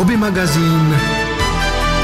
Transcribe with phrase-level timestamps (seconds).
[0.00, 0.96] Hobby magazín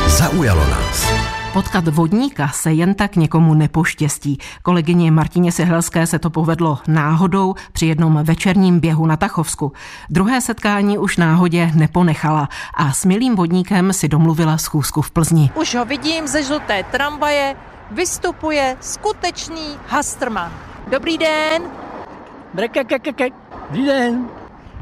[0.06, 1.12] Zaujalo nás.
[1.52, 4.38] Potkat vodníka se jen tak někomu nepoštěstí.
[4.62, 9.72] Kolegyně Martině Sehelské se to povedlo náhodou při jednom večerním běhu na Tachovsku.
[10.10, 15.50] Druhé setkání už náhodě neponechala a s milým vodníkem si domluvila schůzku v Plzni.
[15.54, 17.56] Už ho vidím ze žluté tramvaje,
[17.90, 20.52] vystupuje skutečný Hastrman.
[20.90, 21.62] Dobrý den.
[22.54, 24.28] Dobrý den.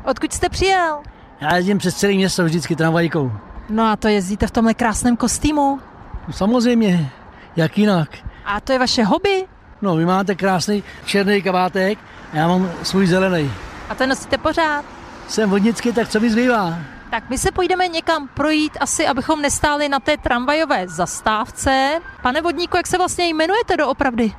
[0.05, 1.03] odkud jste přijel?
[1.41, 3.33] Já jezdím přes celé město vždycky tramvajkou.
[3.69, 5.81] No a to jezdíte v tomhle krásném kostýmu.
[6.29, 7.11] No, samozřejmě,
[7.57, 8.09] jak jinak.
[8.45, 9.45] A to je vaše hobby?
[9.83, 11.99] No, vy máte krásný černý kabátek
[12.33, 13.51] a já mám svůj zelený.
[13.89, 14.85] A to nosíte pořád?
[15.29, 16.79] Jsem vodnický, tak co mi zbývá?
[17.11, 22.01] Tak my se půjdeme někam projít asi, abychom nestáli na té tramvajové zastávce.
[22.23, 24.33] Pane vodníku, jak se vlastně jmenujete doopravdy?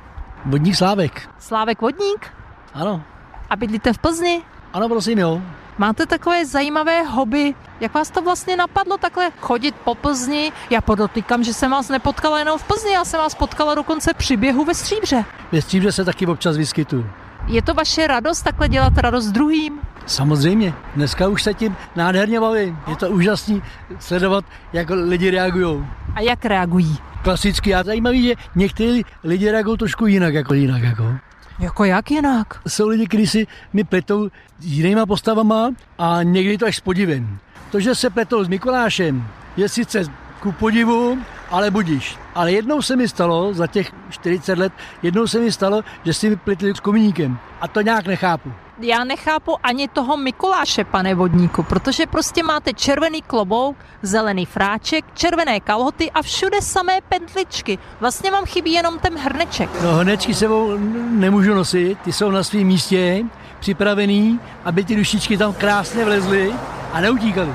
[0.44, 1.28] Vodník Slávek.
[1.38, 2.32] Slávek Vodník?
[2.74, 3.02] Ano.
[3.50, 4.42] A bydlíte v Plzni?
[4.72, 5.42] Ano, prosím, jo.
[5.78, 7.54] Máte takové zajímavé hobby.
[7.80, 10.52] Jak vás to vlastně napadlo takhle chodit po Plzni?
[10.70, 14.36] Já podotýkám, že jsem vás nepotkala jenom v Plzni, já jsem vás potkala dokonce při
[14.36, 15.24] běhu ve Stříbře.
[15.52, 17.06] Věřím, že se taky občas vyskytuju.
[17.46, 19.80] Je to vaše radost takhle dělat radost druhým?
[20.06, 22.78] Samozřejmě, dneska už se tím nádherně bavím.
[22.86, 23.62] Je to úžasný
[23.98, 25.86] sledovat, jak lidi reagují.
[26.14, 26.98] A jak reagují?
[27.22, 30.82] Klasicky a zajímavý, že někteří lidi reagují trošku jinak, jako jinak.
[30.82, 31.14] Jako.
[31.58, 32.60] Jako jak jinak?
[32.68, 37.38] jsou lidi, kteří si mi pletou jinýma postavama a někdy to až s podivem.
[37.70, 39.26] To, že se pletou s Mikulášem,
[39.56, 40.04] je sice
[40.40, 41.18] ku podivu,
[41.50, 42.18] ale budíš.
[42.34, 46.30] Ale jednou se mi stalo, za těch 40 let, jednou se mi stalo, že si
[46.30, 47.38] mi pletli s komíníkem.
[47.60, 48.52] A to nějak nechápu.
[48.80, 55.60] Já nechápu ani toho Mikuláše, pane vodníku, protože prostě máte červený klobouk, zelený fráček, červené
[55.60, 57.78] kalhoty a všude samé pentličky.
[58.00, 59.70] Vlastně vám chybí jenom ten hrneček.
[59.82, 60.78] No hnečky sebou
[61.10, 63.24] nemůžu nosit, ty jsou na svém místě,
[63.60, 66.54] připravený, aby ty dušičky tam krásně vlezly
[66.92, 67.54] a neutíkaly.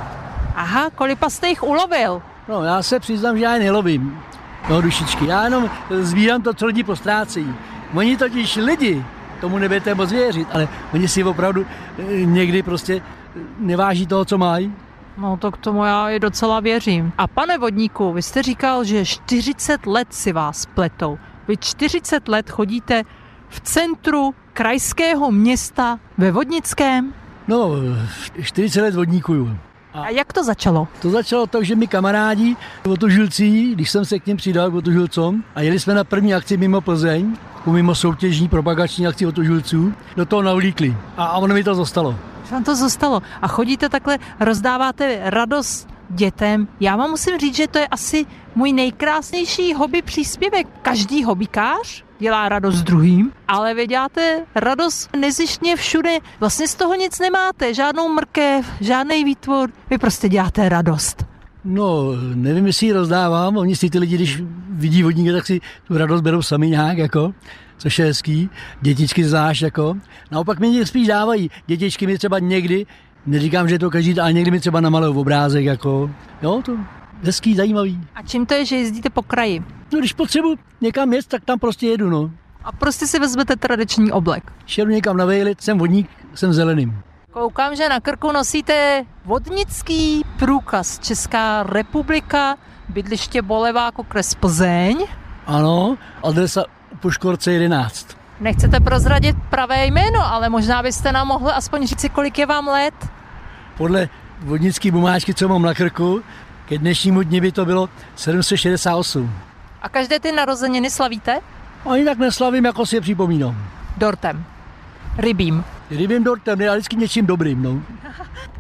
[0.56, 2.22] Aha, kolipa jste jich ulovil?
[2.48, 4.20] No, já se přiznám, že já je nelovím,
[4.70, 5.28] no dušičky.
[5.28, 7.56] Já jenom sbírám to, co lidi postrácejí.
[7.94, 9.06] Oni totiž lidi,
[9.42, 11.66] tomu nebudete moc věřit, ale oni si opravdu
[12.00, 14.74] eh, někdy prostě eh, neváží toho, co mají.
[15.18, 17.14] No to k tomu já i docela věřím.
[17.18, 21.18] A pane vodníku, vy jste říkal, že 40 let si vás pletou.
[21.48, 23.04] Vy 40 let chodíte
[23.50, 27.14] v centru krajského města ve Vodnickém.
[27.48, 27.72] No,
[28.38, 29.58] eh, 40 let vodníkuju.
[29.94, 30.88] A jak to začalo?
[31.02, 32.56] To začalo tak, že mi kamarádi
[32.90, 36.58] otužilcí, když jsem se k něm přidal k otužilcům a jeli jsme na první akci
[36.58, 40.96] mimo Plzeň, mimo soutěžní propagační akci otužilců, do toho navlíkli.
[41.18, 42.16] A, a ono mi to zostalo.
[42.52, 43.22] Vám to zostalo.
[43.42, 46.68] A chodíte takhle, rozdáváte radost dětem.
[46.80, 50.68] Já vám musím říct, že to je asi můj nejkrásnější hobby příspěvek.
[50.82, 56.18] Každý hobbykář dělá radost druhým, ale vy děláte radost nezištně všude.
[56.40, 59.70] Vlastně z toho nic nemáte, žádnou mrkev, žádný výtvor.
[59.90, 61.26] Vy prostě děláte radost.
[61.66, 63.58] No, nevím, jestli ji rozdávám.
[63.58, 67.34] Oni si ty lidi, když vidí vodníka, tak si tu radost berou sami nějak, jako,
[67.78, 68.50] což je hezký.
[68.82, 69.98] Dětičky zvlášť, jako.
[70.32, 71.50] Naopak mi spíš dávají.
[71.68, 72.86] Dětičky mi třeba někdy,
[73.26, 76.12] neříkám, že je to každý, ale někdy mi třeba namalují obrázek, jako.
[76.42, 76.78] Jo, to
[77.24, 78.02] hezký, zajímavý.
[78.16, 79.64] A čím to je, že jezdíte po kraji?
[79.94, 82.32] No, když potřebuji někam jet, tak tam prostě jedu, no.
[82.64, 84.54] A prostě si vezmete tradiční oblek.
[84.66, 87.00] Šel někam na vejlit, jsem vodník, jsem zeleným.
[87.32, 92.58] Koukám, že na krku nosíte vodnický průkaz Česká republika,
[92.90, 95.06] bydliště Bolevák, okres Plzeň.
[95.48, 98.21] Ano, adresa u Puškorce 11.
[98.42, 102.94] Nechcete prozradit pravé jméno, ale možná byste nám mohli aspoň říci, kolik je vám let.
[103.78, 104.10] Podle
[104.40, 106.24] vodnické bumáčky, co mám na krku,
[106.66, 109.34] ke dnešnímu dni by to bylo 768.
[109.82, 111.40] A každé ty narozeniny slavíte?
[111.90, 113.58] Ani tak neslavím, jako si je připomínám.
[113.98, 114.44] Dortem.
[115.18, 115.64] Rybím.
[115.92, 117.82] Rybím dortem, ne, ale vždycky něčím dobrým, no.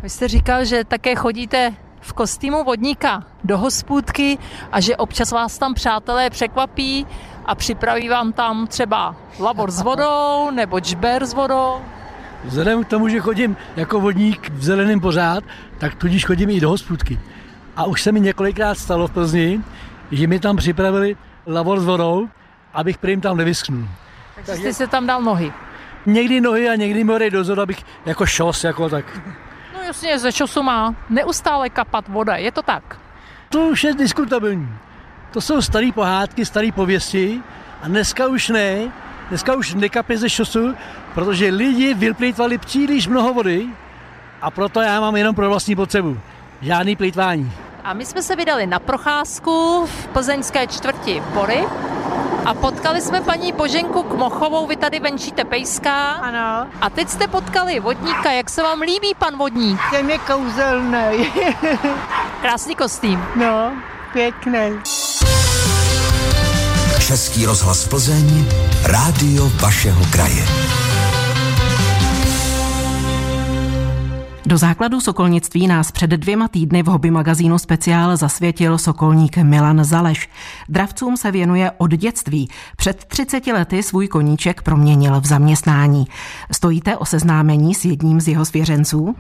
[0.03, 4.38] Vy jste říkal, že také chodíte v kostýmu vodníka do hospůdky
[4.72, 7.07] a že občas vás tam přátelé překvapí
[7.45, 11.81] a připraví vám tam třeba labor s vodou nebo čber s vodou.
[12.45, 15.44] Vzhledem k tomu, že chodím jako vodník v zeleném pořád,
[15.78, 17.19] tak tudíž chodím i do hospůdky.
[17.75, 19.62] A už se mi několikrát stalo v Plzni,
[20.12, 21.15] že mi tam připravili
[21.47, 22.30] lavor s vodou,
[22.74, 23.88] abych prým tam nevyschnul.
[24.36, 25.54] Takže jste se tam dal nohy.
[26.06, 29.06] Někdy nohy a někdy mi dozor, abych jako šos, jako tak.
[29.92, 32.98] Jasně, ze času má neustále kapat voda, je to tak.
[33.50, 34.70] To už je diskutabilní.
[35.32, 37.42] To jsou staré pohádky, staré pověsti
[37.84, 38.92] a dneska už ne.
[39.30, 40.76] Dneska už nekapě ze šosu,
[41.14, 43.68] protože lidi vyplýtvali příliš mnoho vody
[44.42, 46.20] a proto já mám jenom pro vlastní potřebu.
[46.62, 47.52] Žádný plýtvání.
[47.84, 51.64] A my jsme se vydali na procházku v plzeňské čtvrti Bory
[52.46, 56.12] a potkali jsme paní Boženku Kmochovou, vy tady venčíte pejská.
[56.12, 59.80] Ano, A teď jste potkali vodníka, jak se vám líbí pan vodník?
[59.92, 61.32] ten je kouzelný.
[62.42, 63.24] Krásný kostým.
[63.36, 63.72] No,
[64.14, 64.80] pěkný.
[67.08, 68.46] Český rozhlas Plzeň,
[68.84, 70.46] rádio vašeho kraje.
[74.51, 80.30] Do základu sokolnictví nás před dvěma týdny v hobby magazínu speciál zasvětil sokolník Milan Zaleš.
[80.69, 82.50] Dravcům se věnuje od dětství.
[82.77, 86.06] Před 30 lety svůj koníček proměnil v zaměstnání.
[86.51, 89.15] Stojíte o seznámení s jedním z jeho svěřenců?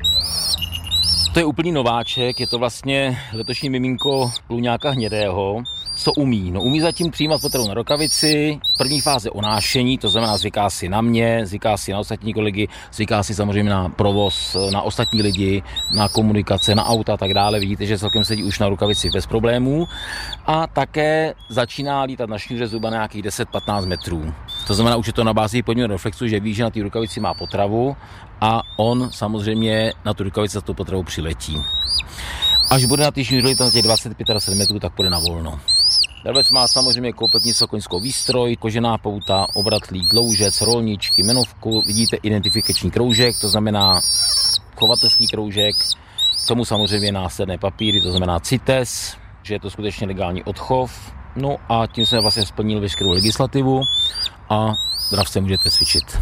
[1.33, 5.63] To je úplný nováček, je to vlastně letošní miminko Luňáka hnědého.
[5.95, 6.51] Co umí?
[6.51, 11.01] No umí zatím přijímat potravu na rokavici, první fáze onášení, to znamená zvyká si na
[11.01, 15.63] mě, zvyká si na ostatní kolegy, zvyká si samozřejmě na provoz, na ostatní lidi,
[15.95, 17.59] na komunikace, na auta a tak dále.
[17.59, 19.87] Vidíte, že celkem sedí už na rukavici bez problémů.
[20.45, 24.33] A také začíná lítat na šňůře zhruba nějakých 10-15 metrů.
[24.67, 27.19] To znamená, už je to na bázi podního reflexu, že ví, že na té rukavici
[27.19, 27.95] má potravu
[28.41, 31.57] a on samozřejmě na tu rukavici za tu potravu přiletí.
[32.69, 35.59] Až bude na ty šňůře na těch 25 metrů, tak půjde na volno.
[36.23, 43.39] Dravec má samozřejmě kompletní sokoňskou výstroj, kožená pouta, obratlý dloužec, rolničky, menovku, vidíte identifikační kroužek,
[43.41, 43.99] to znamená
[44.75, 45.75] chovatelský kroužek,
[46.43, 51.57] k tomu samozřejmě následné papíry, to znamená CITES, že je to skutečně legální odchov, no
[51.69, 53.83] a tím jsme vlastně splnil veškerou legislativu
[54.51, 54.77] a
[55.11, 56.19] dravce můžete cvičit.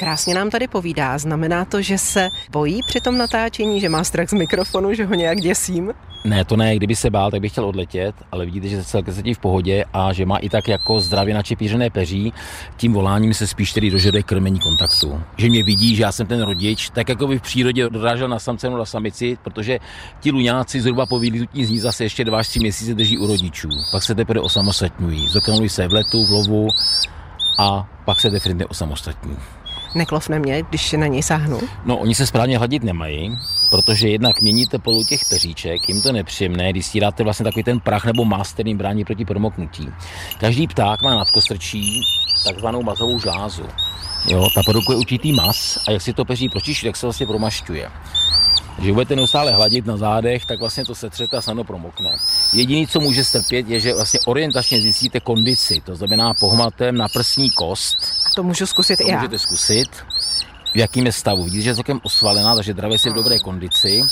[0.00, 1.18] Krásně nám tady povídá.
[1.18, 5.14] Znamená to, že se bojí při tom natáčení, že má strach z mikrofonu, že ho
[5.14, 5.92] nějak děsím?
[6.24, 9.14] Ne, to ne, kdyby se bál, tak bych chtěl odletět, ale vidíte, že se celkem
[9.14, 12.32] sedí v pohodě a že má i tak jako zdravě načepířené peří,
[12.76, 15.22] tím voláním se spíš tedy dožaduje krmení kontaktu.
[15.36, 18.38] Že mě vidí, že já jsem ten rodič, tak jako by v přírodě dorážel na
[18.38, 19.78] samce nebo na samici, protože
[20.20, 23.26] ti luňáci zhruba po výlitutí z ní zase ještě dva až tři měsíce drží u
[23.26, 23.68] rodičů.
[23.92, 26.68] Pak se teprve osamostatňují, zokrnují se v letu, v lovu
[27.58, 29.36] a pak se definitivně osamostatní.
[29.94, 31.60] Neklofne mě, když na něj sáhnu?
[31.84, 33.38] No, oni se správně hladit nemají,
[33.70, 37.80] protože jednak mění teplotu těch peříček, jim to nepříjemné, když si dáte vlastně takový ten
[37.80, 39.88] prach nebo más, který brání proti promoknutí.
[40.38, 42.00] Každý pták má nad kostrčí
[42.44, 43.64] takzvanou mazovou žlázu.
[44.28, 47.90] Jo, ta produkuje určitý mas a jak si to peří pročiší, tak se vlastně promašťuje.
[48.78, 52.10] Když budete neustále hladit na zádech, tak vlastně to setřete a snadno promokne.
[52.52, 57.50] Jediný, co může strpět, je, že vlastně orientačně zjistíte kondici, to znamená pohmatem na prsní
[57.50, 57.98] kost.
[58.36, 59.16] To můžu zkusit to i já.
[59.16, 59.88] můžete zkusit.
[60.74, 61.44] V jakým je stavu?
[61.44, 64.02] Vidíte, že je celkem osvalená, takže dravec je v dobré kondici.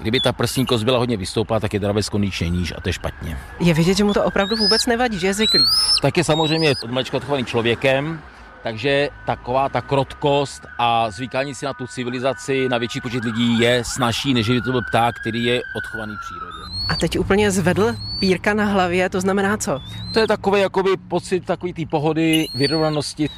[0.00, 2.92] Kdyby ta prsní kost byla hodně vystoupá, tak je dravec kondičně níž a to je
[2.92, 3.38] špatně.
[3.60, 5.64] Je vidět, že mu to opravdu vůbec nevadí, že je zvyklý.
[6.02, 8.20] Tak je samozřejmě od malička odchovaný člověkem,
[8.62, 13.82] takže taková ta krotkost a zvykání si na tu civilizaci, na větší počet lidí je
[13.86, 16.84] snažší, než by to byl pták, který je odchovaný přírodě.
[16.88, 19.80] A teď úplně zvedl pírka na hlavě, to znamená co?
[20.12, 23.30] To je takový jakoby pocit takový té pohody, vyrovnanosti.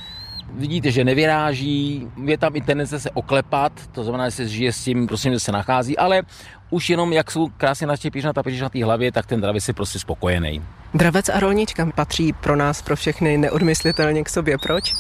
[0.55, 4.85] Vidíte, že nevyráží, je tam i tendence se oklepat, to znamená, že se žije s
[4.85, 6.23] tím, prostě, že se nachází, ale
[6.71, 9.75] už jenom jak jsou krásně naštěpíš na ta na té hlavě, tak ten dravec je
[9.75, 10.63] prostě spokojený.
[10.95, 14.59] Dravec a rolnička patří pro nás, pro všechny neodmyslitelně k sobě.
[14.59, 14.93] Proč?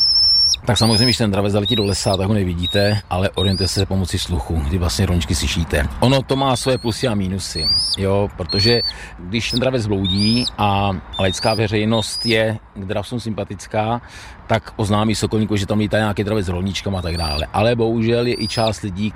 [0.66, 4.18] Tak samozřejmě, když ten dravec zaletí do lesa, tak ho nevidíte, ale orientujete se pomocí
[4.18, 5.88] sluchu, kdy vlastně roničky slyšíte.
[6.00, 7.66] Ono to má svoje plusy a mínusy,
[7.98, 8.80] jo, protože
[9.18, 14.02] když ten dravec bloudí a laická veřejnost je k dravcům sympatická,
[14.46, 17.46] tak oznámí sokolníku, že tam lítá nějaký dravec s rolničkama a tak dále.
[17.52, 19.12] Ale bohužel je i část lidí,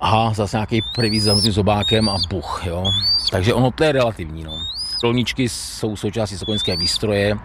[0.00, 2.84] aha, zase nějaký prevíz za zobákem a buch, jo.
[3.30, 4.71] Takže ono to je relativní, no.
[5.02, 7.38] Rolničky jsou součástí sokolinské výstroje.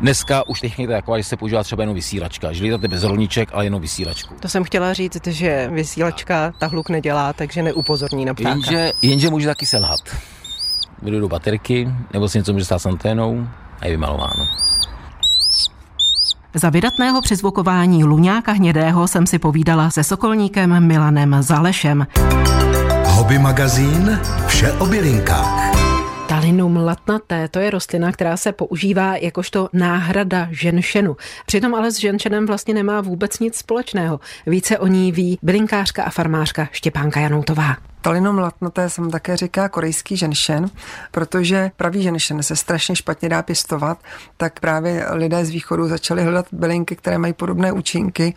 [0.00, 2.52] Dneska už technika je taková, že se používá třeba jenom vysílačka.
[2.52, 4.34] Že lítáte bez rolniček, ale jenom vysílačku.
[4.40, 8.50] To jsem chtěla říct, že vysílačka ta hluk nedělá, takže neupozorní na ptáka.
[8.50, 10.00] Jenže, jenže může taky selhat.
[11.02, 13.48] Vyjdu do baterky, nebo si něco může stát s anténou
[13.80, 14.46] a je vymalováno.
[16.54, 22.06] Za vydatného přizvukování Luňáka hnědého jsem si povídala se sokolníkem Milanem Zalešem.
[23.04, 25.79] Hobby magazín Vše o bylinkách.
[26.40, 31.16] Talinum latnaté, to je rostlina, která se používá jakožto náhrada ženšenu.
[31.46, 34.20] Přitom ale s ženšenem vlastně nemá vůbec nic společného.
[34.46, 37.76] Více o ní ví bylinkářka a farmářka Štěpánka Janoutová.
[38.02, 40.70] Talinom latnaté jsem také říká korejský ženšen,
[41.10, 43.98] protože pravý ženšen se strašně špatně dá pěstovat,
[44.36, 48.34] tak právě lidé z východu začali hledat bylinky, které mají podobné účinky.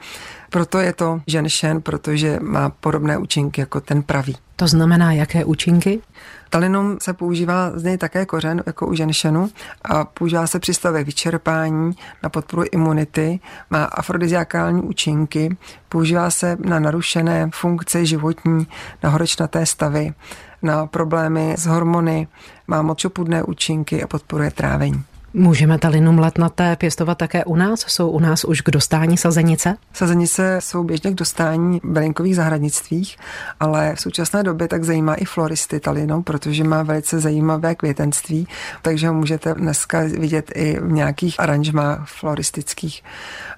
[0.49, 4.37] Proto je to ženšen, protože má podobné účinky jako ten pravý.
[4.55, 6.01] To znamená, jaké účinky?
[6.49, 9.49] Talinum se používá z něj také kořen, jako u ženšenu,
[9.83, 11.91] a používá se při stavě vyčerpání,
[12.23, 13.39] na podporu imunity,
[13.69, 15.57] má afrodiziakální účinky,
[15.93, 18.67] používá se na narušené funkce životní,
[19.03, 20.13] na horečnaté stavy,
[20.61, 22.27] na problémy s hormony,
[22.67, 25.03] má močopudné účinky a podporuje trávení.
[25.35, 27.79] Můžeme talinum latnaté pěstovat také u nás?
[27.87, 29.75] Jsou u nás už k dostání sazenice?
[29.93, 33.17] Sazenice jsou běžně k dostání v bylinkových zahradnictvích,
[33.59, 38.47] ale v současné době tak zajímá i floristy talinou, protože má velice zajímavé květenství,
[38.81, 43.03] takže ho můžete dneska vidět i v nějakých aranžmách floristických.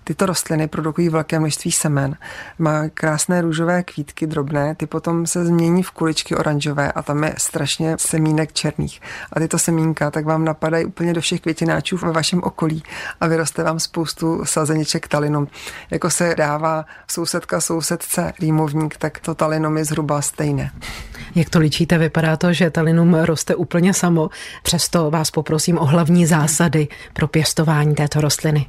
[0.04, 2.16] Tyto rostliny produkují velké množství semen.
[2.60, 7.36] Má krásné růžové kvítky drobné, ty potom se změní v kuličky oranžové a tam je
[7.38, 9.02] strašně semínek černých.
[9.34, 12.84] A tyto semínka tak vám napadají úplně do všech květináčů ve vašem okolí
[13.22, 15.48] a vyroste vám spoustu sazeniček talinu.
[15.92, 20.72] Jako se dává sousedka sousedce rýmovník, tak to talinom je zhruba stejné.
[21.36, 24.30] Jak to ličíte, vypadá to, že talinum roste úplně samo.
[24.64, 28.66] Přesto vás poprosím o hlavní zásady pro pěstování této rostliny.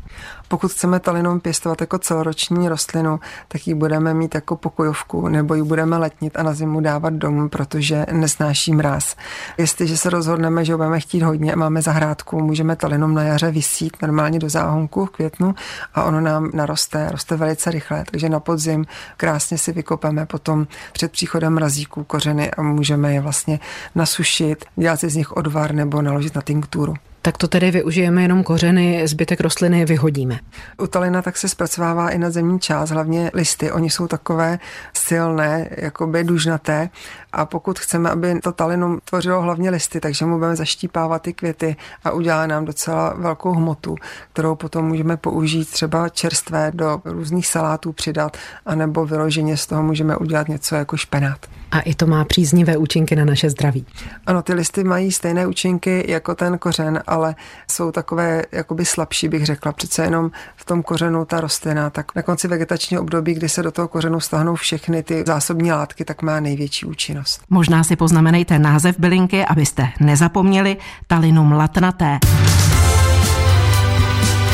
[0.48, 5.62] Pokud chceme talinom pěstovat jako celoroční rostlinu, tak ji budeme mít jako pokojovku nebo ji
[5.62, 9.16] budeme letnit a na zimu dávat domů, protože nesnáší mráz.
[9.58, 13.96] Jestliže se rozhodneme, že budeme chtít hodně a máme zahrádku, můžeme talinom na jaře vysít
[14.02, 15.54] normálně do záhonku v květnu
[15.94, 18.86] a ono nám naroste, roste velice rychle, takže na podzim
[19.16, 23.60] krásně si vykopeme potom před příchodem mrazíků kořeny a můžeme je vlastně
[23.94, 26.94] nasušit, dělat si z nich odvar nebo naložit na tinkturu
[27.26, 30.38] tak to tedy využijeme jenom kořeny, zbytek rostliny vyhodíme.
[30.78, 33.72] U talina tak se zpracovává i nadzemní část, hlavně listy.
[33.72, 34.58] Oni jsou takové
[34.92, 36.90] silné, jakoby dužnaté
[37.32, 41.76] a pokud chceme, aby to talinum tvořilo hlavně listy, takže mu budeme zaštípávat ty květy
[42.04, 43.96] a udělá nám docela velkou hmotu,
[44.32, 50.16] kterou potom můžeme použít třeba čerstvé do různých salátů přidat, anebo vyloženě z toho můžeme
[50.16, 51.38] udělat něco jako špenát.
[51.70, 53.86] A i to má příznivé účinky na naše zdraví.
[54.26, 57.34] Ano, ty listy mají stejné účinky jako ten kořen, ale
[57.70, 59.72] jsou takové jakoby slabší, bych řekla.
[59.72, 63.72] Přece jenom v tom kořenu ta rostlina, tak na konci vegetačního období, kdy se do
[63.72, 67.40] toho kořenu stáhnou všechny ty zásobní látky, tak má největší účinnost.
[67.50, 72.18] Možná si poznamenejte název bylinky, abyste nezapomněli talinum latnaté.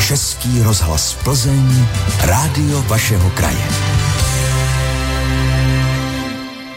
[0.07, 1.85] Český rozhlas Plzeň,
[2.25, 4.02] rádio vašeho kraje.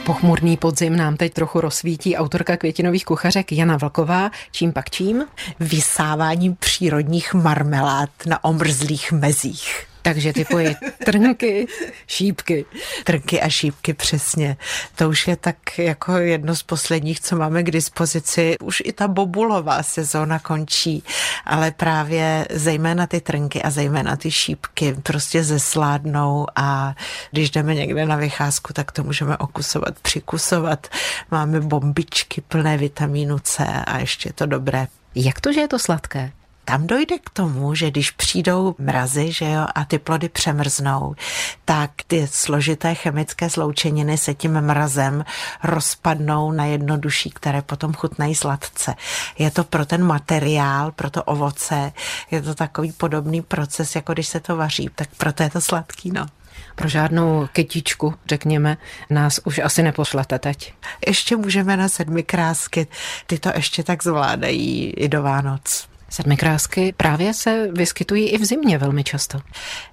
[0.06, 4.30] Pochmurný podzim nám teď trochu rozsvítí autorka květinových kuchařek Jana Vlková.
[4.52, 5.24] Čím pak čím?
[5.60, 9.86] Vysáváním přírodních marmelád na omrzlých mezích.
[10.06, 11.66] Takže typuji trnky,
[12.06, 12.64] šípky.
[13.04, 14.56] Trnky a šípky, přesně.
[14.94, 18.56] To už je tak jako jedno z posledních, co máme k dispozici.
[18.62, 21.02] Už i ta bobulová sezóna končí,
[21.44, 26.94] ale právě zejména ty trnky a zejména ty šípky prostě zesládnou a
[27.30, 30.86] když jdeme někde na vycházku, tak to můžeme okusovat, přikusovat.
[31.30, 34.86] Máme bombičky plné vitamínu C a ještě to dobré.
[35.14, 36.32] Jak to, že je to sladké?
[36.68, 41.14] Tam dojde k tomu, že když přijdou mrazy že jo, a ty plody přemrznou,
[41.64, 45.24] tak ty složité chemické sloučeniny se tím mrazem
[45.62, 48.94] rozpadnou na jednodušší, které potom chutnají sladce.
[49.38, 51.92] Je to pro ten materiál, pro to ovoce,
[52.30, 56.10] je to takový podobný proces, jako když se to vaří, tak proto je to sladký,
[56.10, 56.26] no.
[56.74, 58.76] Pro žádnou kytičku, řekněme,
[59.10, 60.74] nás už asi nepošlete teď.
[61.06, 62.86] Ještě můžeme na sedmi krásky,
[63.26, 65.88] ty to ještě tak zvládají i do Vánoc.
[66.16, 69.38] Sedmikrásky právě se vyskytují i v zimě velmi často.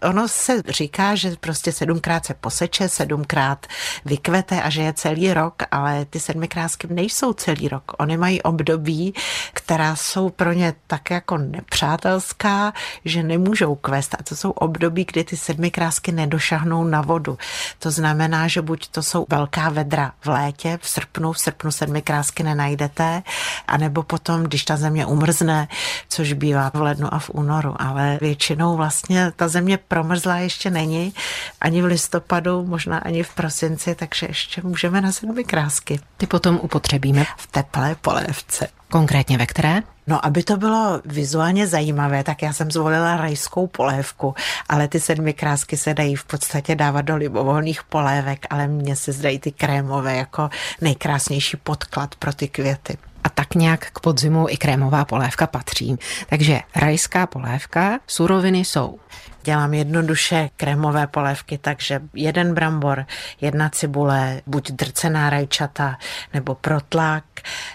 [0.09, 3.67] Ono se říká, že prostě sedmkrát se poseče, sedmkrát
[4.05, 7.91] vykvete a že je celý rok, ale ty sedmikrásky nejsou celý rok.
[7.99, 9.13] Oni mají období,
[9.53, 12.73] která jsou pro ně tak jako nepřátelská,
[13.05, 14.15] že nemůžou kvést.
[14.19, 17.37] A to jsou období, kdy ty sedmikrásky nedošahnou na vodu.
[17.79, 22.43] To znamená, že buď to jsou velká vedra v létě, v srpnu, v srpnu sedmikrásky
[22.43, 23.23] nenajdete,
[23.67, 25.67] anebo potom, když ta země umrzne,
[26.13, 31.13] což bývá v lednu a v únoru, ale většinou vlastně ta země promrzlá ještě není,
[31.61, 35.99] ani v listopadu, možná ani v prosinci, takže ještě můžeme na sedmi krásky.
[36.17, 38.67] Ty potom upotřebíme v teplé polévce.
[38.93, 39.81] Konkrétně ve které?
[40.07, 44.35] No, aby to bylo vizuálně zajímavé, tak já jsem zvolila rajskou polévku,
[44.69, 49.11] ale ty sedmi krásky se dají v podstatě dávat do libovolných polévek, ale mně se
[49.11, 50.49] zdají ty krémové jako
[50.81, 55.95] nejkrásnější podklad pro ty květy a tak nějak k podzimu i krémová polévka patří.
[56.29, 58.99] Takže rajská polévka, suroviny jsou
[59.45, 63.05] Dělám jednoduše krémové polévky, takže jeden brambor,
[63.41, 65.97] jedna cibule, buď drcená rajčata
[66.33, 67.23] nebo protlak,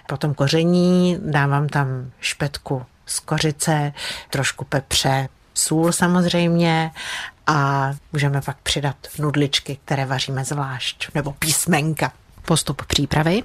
[0.06, 3.92] potom koření, dávám tam špetku z kořice,
[4.30, 6.90] trošku pepře, sůl samozřejmě
[7.46, 12.12] a můžeme pak přidat nudličky, které vaříme zvlášť, nebo písmenka.
[12.44, 13.42] Postup přípravy.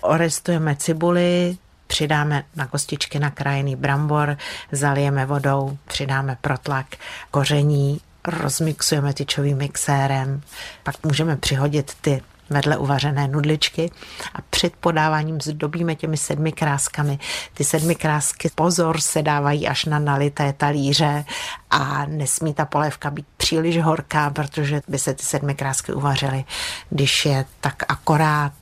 [0.00, 4.36] Orestujeme cibuli, přidáme na kostičky nakrájený brambor,
[4.72, 6.86] zalijeme vodou, přidáme protlak,
[7.30, 10.42] koření, rozmixujeme tyčovým mixérem,
[10.82, 13.90] pak můžeme přihodit ty vedle uvařené nudličky
[14.34, 17.18] a před podáváním zdobíme těmi sedmi kráskami.
[17.54, 21.24] Ty sedmi krásky, pozor, se dávají až na nalité talíře
[21.70, 26.44] a nesmí ta polévka být příliš horká, protože by se ty sedmi krásky uvařily.
[26.90, 28.52] Když je tak akorát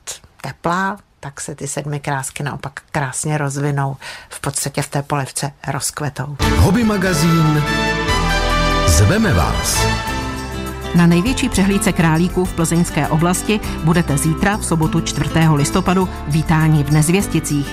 [0.42, 3.96] teplá, tak se ty sedmi krásky naopak krásně rozvinou.
[4.28, 6.36] V podstatě v té polevce rozkvetou.
[6.56, 7.62] Hobby magazín
[8.86, 10.17] Zveme vás.
[10.94, 15.30] Na největší přehlídce králíků v plzeňské oblasti budete zítra v sobotu 4.
[15.54, 17.68] listopadu vítáni v Nezvěsticích.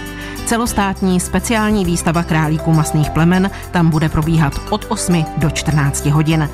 [0.45, 6.49] Celostátní speciální výstava králíků masných plemen tam bude probíhat od 8 do 14 hodin.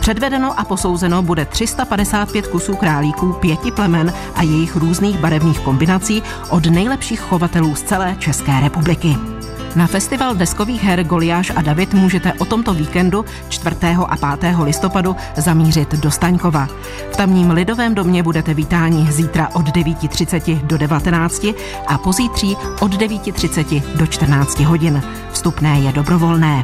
[0.00, 6.66] Předvedeno a posouzeno bude 355 kusů králíků pěti plemen a jejich různých barevných kombinací od
[6.66, 9.35] nejlepších chovatelů z celé České republiky.
[9.76, 13.76] Na festival deskových her Goliáš a David můžete o tomto víkendu 4.
[14.08, 14.56] a 5.
[14.64, 16.68] listopadu zamířit do Staňkova.
[17.12, 21.46] V tamním lidovém domě budete vítáni zítra od 9.30 do 19
[21.86, 25.02] a pozítří od 9.30 do 14 hodin.
[25.32, 26.62] Vstupné je dobrovolné.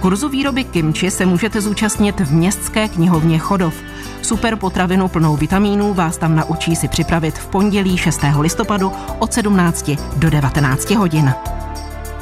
[0.00, 3.74] Kurzu výroby kimči se můžete zúčastnit v městské knihovně Chodov.
[4.22, 8.20] Super potravinu plnou vitamínů vás tam naučí si připravit v pondělí 6.
[8.38, 11.34] listopadu od 17 do 19 hodin.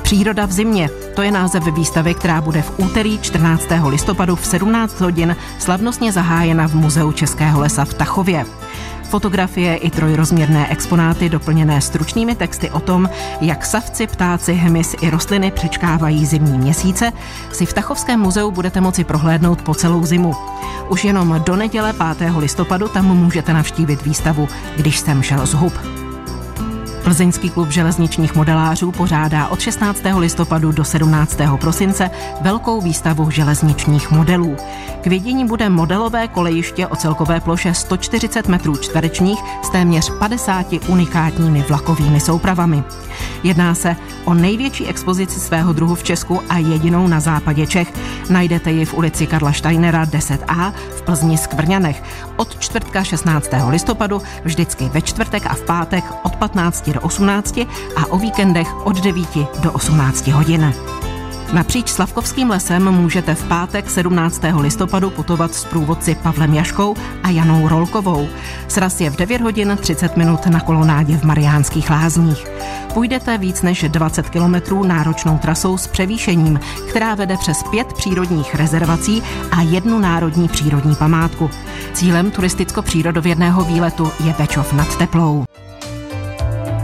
[0.09, 3.65] Příroda v zimě, to je název výstavy, která bude v úterý 14.
[3.87, 8.45] listopadu v 17 hodin slavnostně zahájena v Muzeu Českého lesa v Tachově.
[9.03, 13.09] Fotografie i trojrozměrné exponáty doplněné stručnými texty o tom,
[13.41, 17.12] jak savci, ptáci, hmyz i rostliny přečkávají zimní měsíce,
[17.53, 20.35] si v Tachovském muzeu budete moci prohlédnout po celou zimu.
[20.88, 22.33] Už jenom do neděle 5.
[22.37, 25.98] listopadu tam můžete navštívit výstavu Když jsem šel z hub.
[27.09, 30.03] Plzeňský klub železničních modelářů pořádá od 16.
[30.19, 31.38] listopadu do 17.
[31.61, 32.11] prosince
[32.41, 34.57] velkou výstavu železničních modelů.
[35.00, 41.65] K vidění bude modelové kolejiště o celkové ploše 140 metrů čtverečních s téměř 50 unikátními
[41.69, 42.83] vlakovými soupravami.
[43.43, 47.93] Jedná se o největší expozici svého druhu v Česku a jedinou na západě Čech.
[48.31, 52.03] Najdete ji v ulici Karla Steinera 10a v Plzni Skvrňanech
[52.37, 53.50] od čtvrtka 16.
[53.69, 57.59] listopadu, vždycky ve čtvrtek a v pátek od 15 do 18
[57.97, 59.28] a o víkendech od 9
[59.62, 60.75] do 18 hodin.
[61.53, 64.42] Napříč Slavkovským lesem můžete v pátek 17.
[64.61, 68.29] listopadu putovat s průvodci Pavlem Jaškou a Janou Rolkovou.
[68.68, 72.46] Sraz je v 9 hodin 30 minut na kolonádě v Mariánských lázních.
[72.94, 79.23] Půjdete víc než 20 kilometrů náročnou trasou s převýšením, která vede přes pět přírodních rezervací
[79.51, 81.51] a jednu národní přírodní památku.
[81.92, 85.48] Cílem turisticko-přírodovědného výletu je Bečov nad Teplou.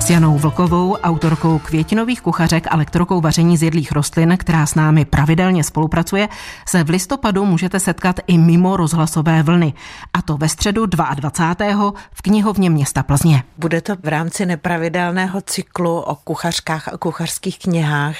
[0.05, 5.05] S Janou Vlkovou, autorkou květinových kuchařek a lektorkou vaření z jedlých rostlin, která s námi
[5.05, 6.29] pravidelně spolupracuje,
[6.67, 9.73] se v listopadu můžete setkat i mimo rozhlasové vlny.
[10.15, 11.93] A to ve středu 22.
[12.13, 13.43] v knihovně města Plzně.
[13.59, 18.17] Bude to v rámci nepravidelného cyklu o kuchařkách a kuchařských knihách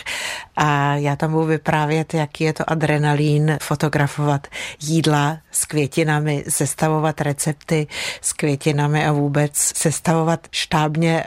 [0.57, 4.47] a já tam budu vyprávět, jaký je to adrenalín fotografovat
[4.83, 7.87] jídla s květinami, sestavovat recepty
[8.21, 11.25] s květinami a vůbec sestavovat štábně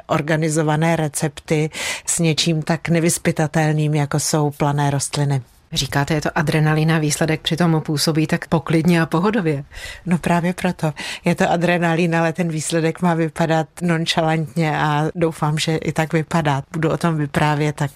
[0.47, 1.69] organizované recepty
[2.05, 5.41] s něčím tak nevyspytatelným, jako jsou plané rostliny.
[5.73, 9.63] Říkáte, je to adrenalina, výsledek přitom působí tak poklidně a pohodově.
[10.05, 10.93] No právě proto.
[11.25, 16.63] Je to adrenalin, ale ten výsledek má vypadat nonchalantně a doufám, že i tak vypadá.
[16.73, 17.91] Budu o tom vyprávět, tak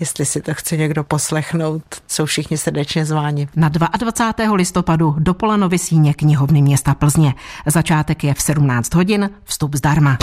[0.00, 3.48] jestli si to chce někdo poslechnout, jsou všichni srdečně zváni.
[3.56, 4.54] Na 22.
[4.54, 7.34] listopadu do Polanovy síně knihovny města Plzně.
[7.66, 10.18] Začátek je v 17 hodin, vstup zdarma.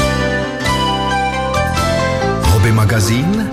[2.63, 3.51] Hobby magazín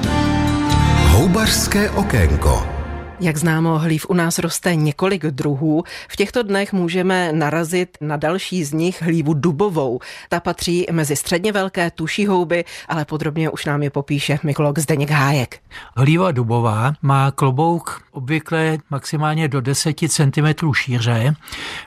[1.11, 2.80] Houbařské okénko.
[3.23, 5.85] Jak známo, hlív u nás roste několik druhů.
[6.09, 10.01] V těchto dnech můžeme narazit na další z nich hlívu dubovou.
[10.29, 15.11] Ta patří mezi středně velké tuší houby, ale podrobně už nám je popíše mykolog Zdeněk
[15.11, 15.61] Hájek.
[15.97, 21.35] Hlíva dubová má klobouk obvykle maximálně do 10 cm šíře.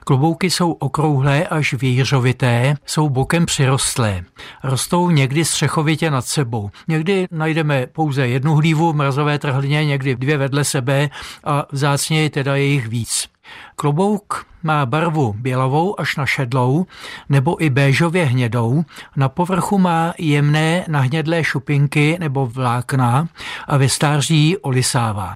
[0.03, 4.23] Klobouky jsou okrouhlé až výhřovité, jsou bokem přirostlé.
[4.63, 6.69] Rostou někdy střechovitě nad sebou.
[6.87, 11.09] Někdy najdeme pouze jednu hlívu v mrazové trhlině, někdy dvě vedle sebe
[11.43, 13.29] a vzácně teda je jich víc.
[13.75, 16.85] Klobouk má barvu bělovou až na šedlou
[17.29, 18.83] nebo i béžově hnědou.
[19.15, 23.27] Na povrchu má jemné nahnědlé šupinky nebo vlákna
[23.67, 25.33] a ve stáří olisává.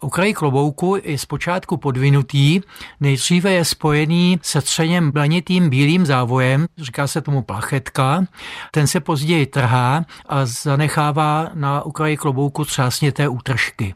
[0.00, 2.60] Okraj klobouku je zpočátku podvinutý,
[3.00, 8.24] nejdříve je spojený se třeněm blanitým bílým závojem, říká se tomu plachetka,
[8.70, 13.94] ten se později trhá a zanechává na okraji klobouku třásněté útržky.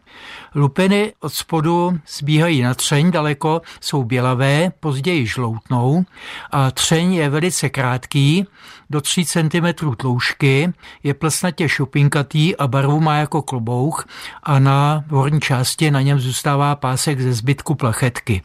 [0.55, 6.05] Lupiny od spodu zbíhají na třeň daleko, jsou bělavé, později žloutnou.
[6.51, 8.47] A třeň je velice krátký,
[8.91, 14.09] do 3 cm tloušky, je plesnatě šupinkatý a barvu má jako klobouk
[14.43, 18.43] a na horní části na něm zůstává pásek ze zbytku plachetky.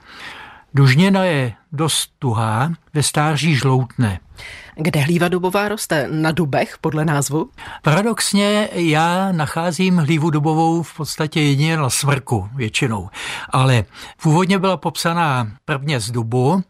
[0.74, 4.20] Dužněna je dost tuhá, ve stáří žloutne.
[4.76, 6.08] Kde hlíva dubová roste?
[6.12, 7.50] Na dubech, podle názvu?
[7.82, 13.10] Paradoxně já nacházím hlívu dubovou v podstatě jedině na smrku většinou.
[13.50, 13.86] Ale
[14.22, 16.64] původně byla popsaná prvně z dubu,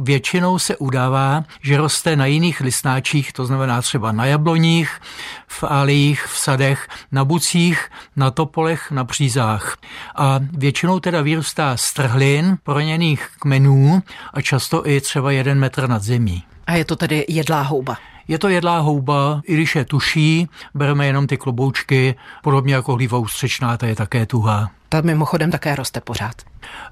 [0.00, 5.00] většinou se udává, že roste na jiných listnáčích, to znamená třeba na jabloních,
[5.48, 9.76] v alích, v sadech, na bucích, na topolech, na přízách.
[10.16, 14.02] A většinou teda vyrůstá z trhlin, proněných kmenů
[14.34, 16.44] a často i třeba jeden metr nad zemí.
[16.66, 17.96] A je to tedy jedlá houba?
[18.28, 23.18] Je to jedlá houba, i když je tuší, bereme jenom ty kloboučky, podobně jako hlíva
[23.18, 24.70] ústřečná, ta je také tuhá.
[24.88, 26.34] Ta mimochodem také roste pořád.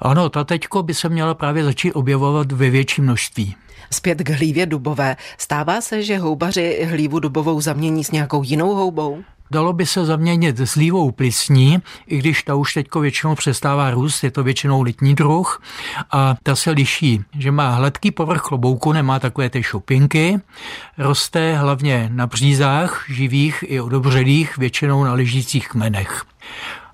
[0.01, 3.57] Ano, ta teďko by se měla právě začít objevovat ve větším množství.
[3.93, 5.17] Zpět k hlívě dubové.
[5.39, 9.23] Stává se, že houbaři hlívu dubovou zamění s nějakou jinou houbou?
[9.51, 14.25] Dalo by se zaměnit s lívou plisní, i když ta už teďko většinou přestává růst,
[14.25, 15.63] je to většinou litní druh
[16.13, 20.41] a ta se liší, že má hladký povrch klobouku, nemá takové ty šupinky,
[20.99, 26.25] roste hlavně na břízách živých i odobřelých, většinou na ležících kmenech.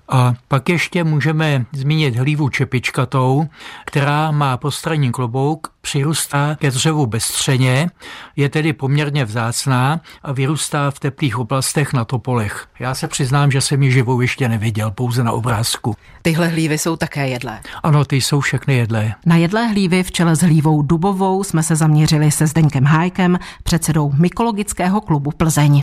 [0.09, 3.47] A pak ještě můžeme zmínit hlívu čepičkatou,
[3.85, 7.89] která má postranní klobouk, přirůstá ke dřevu bezstřeně,
[8.35, 12.67] je tedy poměrně vzácná a vyrůstá v teplých oblastech na topolech.
[12.79, 15.95] Já se přiznám, že jsem ji živou ještě neviděl, pouze na obrázku.
[16.21, 17.59] Tyhle hlívy jsou také jedlé.
[17.83, 19.13] Ano, ty jsou všechny jedlé.
[19.25, 24.11] Na jedlé hlívy v čele s hlívou dubovou jsme se zaměřili se Zdeňkem Hájkem, předsedou
[24.11, 25.75] Mykologického klubu Plzeň.